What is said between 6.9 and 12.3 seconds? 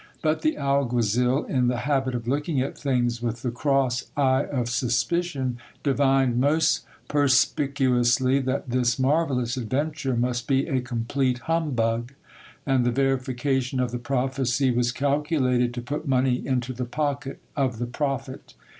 perspicuously that this marvellous adventure must be a complete humbug;